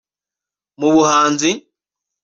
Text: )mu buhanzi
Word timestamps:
)mu 0.79 0.89
buhanzi 0.95 1.49